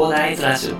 [0.00, 0.78] 広大ズラジオ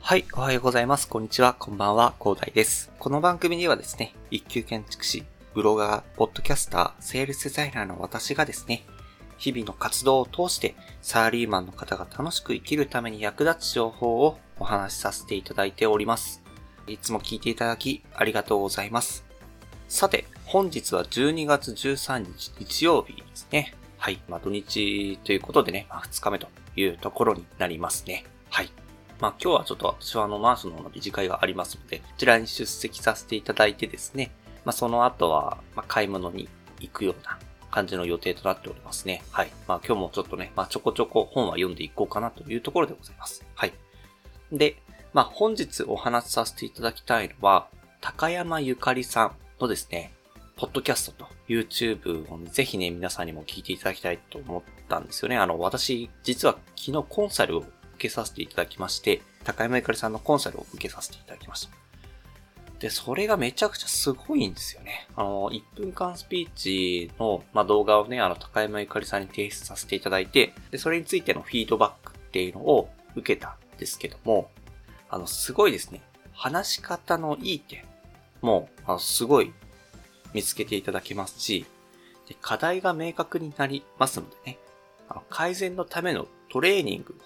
[0.00, 1.06] はい、おはようございます。
[1.06, 2.90] こんにちは、こんばんは、広大です。
[2.98, 5.22] この番組ではですね、一級建築士、
[5.54, 8.82] ブロガー、ポッドキャスター、セールスデザイナーの私がですね、
[9.42, 16.40] 日々の活動を通して、サラリーマンの方が楽しく生きるために役立つ情報をお話しさせていただいております。
[16.86, 19.24] いつも聞いていただき、ありがとうございます。
[19.88, 23.74] さて、本日は12月13日日曜日ですね。
[23.98, 24.20] はい。
[24.28, 28.24] まあ土日ということでね、まあ2日目というところになりますね。
[28.48, 28.70] はい。
[29.18, 34.30] まあ今日はちょっと私はあのマースの方の理事会がありますので、こちらに出席させていただいてですね、
[34.64, 37.40] まあその後は、ま買い物に行くような
[37.72, 39.24] 感じの予定となっておりますね。
[39.32, 39.50] はい。
[39.66, 43.44] まあ今日もちょっとね、まあちょこちょこ本は読んでいこうかなというところでございます。
[43.54, 43.72] はい。
[44.52, 44.76] で、
[45.12, 47.66] まあ本日お話しさせていただきたいのは、
[48.00, 50.12] 高山ゆかりさんのですね、
[50.56, 55.38] ポッドキャストと YouTube をぜひね、皆さんにも聞いていただきたいと思ったんですよね。
[55.38, 61.72] あの、私、実は昨日コンサルを受けさせていただきまして、高山ゆかりさんのコンサルを受けさせていただきました。
[62.82, 65.06] で、それがめちゃくちゃすごいんですよね。
[65.14, 74.50] あの、1分間スピーチの、まあ、動画をね、あの、高山ゆかりさんに提出させていただいて、で、それについてのフィードバックっていうのを受けたんですけども、
[75.08, 76.02] あの、すごいですね。
[76.32, 77.84] 話し方のいい点
[78.40, 79.52] も、あの、すごい
[80.34, 81.64] 見つけていただけますし、
[82.28, 84.58] で課題が明確になりますのでね、
[85.08, 87.16] あの改善のためのトレーニング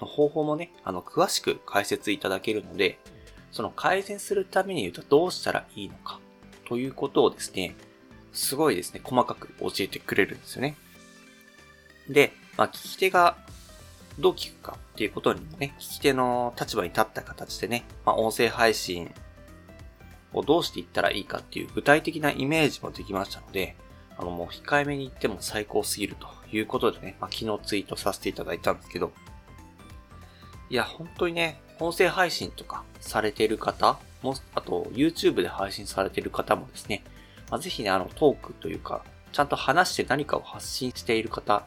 [0.00, 2.98] の方法もね、あの、詳しく解説いただけるので、
[3.52, 6.20] その改善するために言うとどうしたらいいのか、
[6.68, 7.74] ということをですね、
[8.32, 10.76] すごいですね、細かく教えてくれるんですよね。
[12.08, 13.36] で、まあ、聞き手が
[14.18, 19.12] どう聞くかっていうことにもね、聞き手の立場に立った形でね、まあ、音声配信
[20.32, 23.76] をどうしていったらいいかっていう具体的なイメージもできましたので、
[24.16, 29.12] あのもう控えめに言っても最高すぎるということでね、まあ、昨日ツイートさせていただいたんですけど、
[30.68, 37.02] いや、本当にね、音声配信とかされている方も、あと YouTube で配信されている方もですね、
[37.50, 39.02] まあ、ぜひね、あのトークというか、
[39.32, 41.62] ちゃんと話して何かを発信している方っ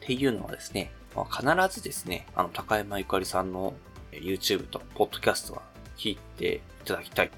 [0.00, 3.74] ていうのはですね、まあ、必ずですね、あの高山ゆかりさんの
[4.12, 5.62] YouTube と Podcast は
[5.96, 7.30] 聞いていただきたい。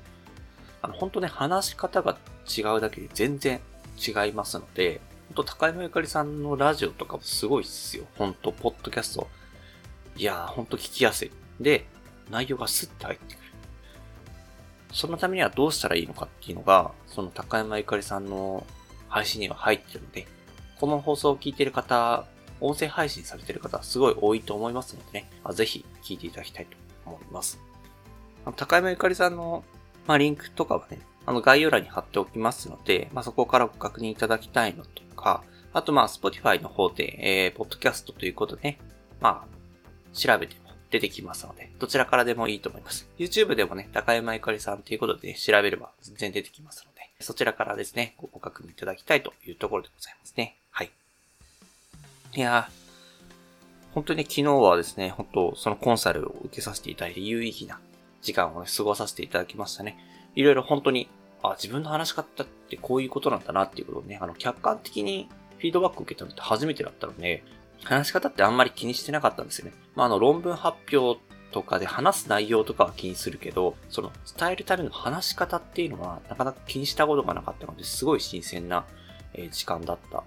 [0.83, 3.61] あの、本当ね、話し方が違うだけで全然
[3.99, 8.05] 違いますので、本当高山ゆかりさんのラジオとかもすごいっすよ。
[8.17, 9.29] 本当ポッドキャスト。
[10.17, 11.31] いやー、本当聞きやすい。
[11.61, 11.87] で、
[12.31, 13.47] 内容がスッと入ってくる。
[14.93, 18.67] そのためにはどうしたらいいのかっていうのが、その高山ゆかりさんの
[19.09, 20.27] 配信には入ってるので、
[20.81, 22.27] この放送を聞いてる方、
[22.61, 27.61] 音声配信されてる方、すごい多いと思いますのでね、まあ、ぜひ聞いていただきたいと思います。
[28.57, 29.65] 高山ゆかりさんの、
[30.07, 35.43] まあ、リンクとかはね、あの概要欄に貼っておきますので、まあ、そこからご確認いただきたいのとか、
[35.73, 38.79] あとまあ、Spotify の方で、えー、ポッドキャストということでね、
[39.21, 40.57] まあ、調べて
[40.97, 43.09] 出てきますので、どちらからでもいいと思います。
[43.19, 50.57] YouTube でもね、高山ゆかりさんということで、ね、調べれば全然出てきますので、そちらからですね、ご確認いただきたいというところでございますね。
[50.71, 50.91] はい。
[52.35, 57.79] いやー、本当に昨日はですね、本当そのコンサルを受けさせていただいて有意義な
[58.23, 59.99] 時間をね、過ごさせていただきましたね。
[60.35, 61.09] いろいろ本当に、
[61.43, 67.43] あ、自分の話し方ってこういうことなんだなっていうことをね、あの、客観的にフィードバックを受けたのって初めてだったので、
[67.85, 69.73] 話し方ってあんまり気にしてなかったんですよね。
[69.95, 71.21] まあ、あの、論文発表
[71.53, 78.85] とかで話す内容とかは気にするけど、その、伝えるための話し方っていうのは、なかなか気にしたことがなかったので、すごい新鮮な、
[79.51, 80.25] 時間だった。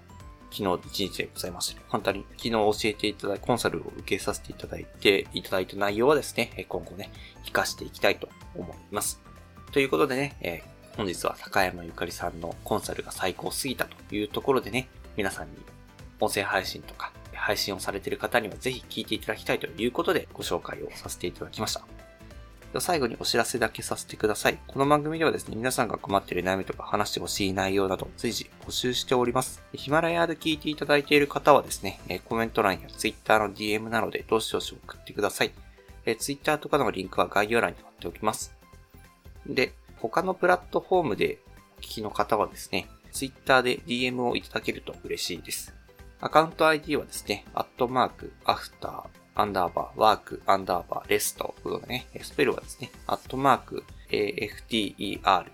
[0.52, 1.84] 昨日一日でございましたね。
[1.88, 7.10] 本当に昨日教えていただいコンサルを受けさせていただいて、いただいた内容はですね、今後ね、
[7.40, 9.20] 活かしていきたいと思います。
[9.72, 15.56] ということでね、えー、本日は高山ゆかりさんのコンサルが最高すぎたというところでね、皆さんに
[16.18, 17.12] 音声配信とか
[17.50, 21.82] 配信をされている方にはぜひ聞いていただきたいということでご紹介をさせていただきました。
[22.78, 24.58] 最後にお知らせだけさせてください。
[24.68, 29.64] この番組ではですね、皆さんが困っている悩みとか話してほしい内容など随時募集しております。
[29.72, 35.50] ヒマラヤで聞いていただいている方はですね、コメント欄や Twitter の DM などでどしどし送ってください。
[36.20, 38.54] Twitter とかのリンクは概要欄に貼っておきます。
[39.44, 41.40] で、他のプラットフォームで
[41.78, 45.74] お聞きの方はですね、Twitter で DM をいただけると嬉しいです。
[46.22, 55.46] アカウント ID はですね、アットマーク、アフター、アンダーバー、ワーク、アンダーバー、レストということでね、スペルはですね、アットマーク、AFTER、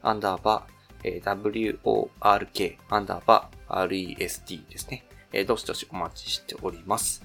[0.00, 5.04] アンダーバー、WORK、アンダーバー、REST ですね。
[5.46, 7.22] どしどしお待ちしております。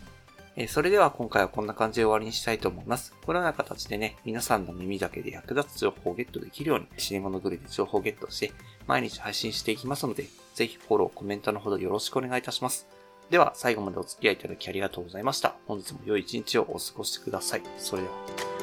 [0.68, 3.16] それでは今回はこんな感じで終わりにしたいと思います。
[3.26, 8.52] このような形でね、皆さんの耳だけで役立つ情報をゲットできるように、死に物狂いで情報をゲットして、
[8.86, 12.88] 毎日配信していきますので、ぜひフォロー、コメントのほどよろしくお願いいたします。
[13.30, 15.56] では、最後までお付き合いいただきありがとうございました。
[15.68, 17.62] 本日も良い一日をお過ごしください。
[17.77, 18.61] それでは。